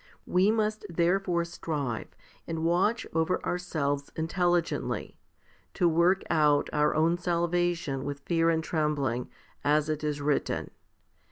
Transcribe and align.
We 0.25 0.49
must 0.49 0.83
there 0.89 1.19
fore 1.19 1.45
strive, 1.45 2.07
and 2.47 2.65
watch 2.65 3.05
over 3.13 3.39
ourselves 3.45 4.11
intelligently, 4.15 5.15
to 5.75 5.87
work 5.87 6.23
out 6.27 6.71
our 6.73 6.95
own 6.95 7.19
salvation 7.19 8.03
with 8.03 8.21
fear 8.21 8.49
and 8.49 8.63
trembling, 8.63 9.29
as 9.63 9.89
it 9.89 10.03
is 10.03 10.19
written. 10.19 10.71